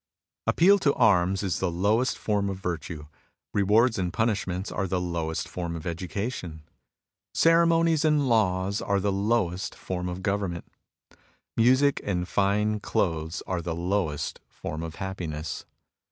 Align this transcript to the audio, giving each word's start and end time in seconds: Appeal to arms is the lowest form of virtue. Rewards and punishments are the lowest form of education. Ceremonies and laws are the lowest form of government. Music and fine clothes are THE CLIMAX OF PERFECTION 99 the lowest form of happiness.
Appeal 0.47 0.79
to 0.79 0.95
arms 0.95 1.43
is 1.43 1.59
the 1.59 1.69
lowest 1.69 2.17
form 2.17 2.49
of 2.49 2.57
virtue. 2.57 3.05
Rewards 3.53 3.99
and 3.99 4.11
punishments 4.11 4.71
are 4.71 4.87
the 4.87 4.99
lowest 4.99 5.47
form 5.47 5.75
of 5.75 5.85
education. 5.85 6.63
Ceremonies 7.35 8.03
and 8.03 8.27
laws 8.27 8.81
are 8.81 8.99
the 8.99 9.11
lowest 9.11 9.75
form 9.75 10.09
of 10.09 10.23
government. 10.23 10.65
Music 11.55 12.01
and 12.03 12.27
fine 12.27 12.79
clothes 12.79 13.43
are 13.45 13.61
THE 13.61 13.75
CLIMAX 13.75 13.77
OF 13.77 13.85
PERFECTION 13.85 14.09
99 14.09 14.09
the 14.09 14.09
lowest 14.09 14.39
form 14.49 14.81
of 14.81 14.95
happiness. 14.95 15.65